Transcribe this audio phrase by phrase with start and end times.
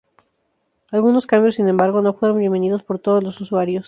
[0.89, 3.79] Algunos cambios, sin embargo, no fueron bienvenidos por todos los usuarios.